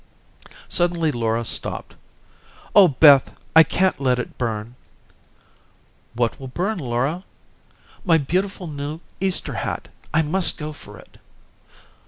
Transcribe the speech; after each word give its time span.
Suddenly 0.67 1.11
Laura 1.11 1.45
stopped. 1.45 1.93
"Oh, 2.75 2.87
Beth, 2.87 3.35
I 3.55 3.61
can't 3.61 3.99
let 4.01 4.17
it 4.17 4.35
burn." 4.39 4.73
"What 6.15 6.39
will 6.39 6.47
burn, 6.47 6.79
Laura?" 6.79 7.23
"My 8.03 8.17
beautiful 8.17 8.65
new 8.65 8.99
Easter 9.19 9.53
hat. 9.53 9.89
I 10.11 10.23
must 10.23 10.57
go 10.57 10.73
for 10.73 10.97
it." 10.97 11.19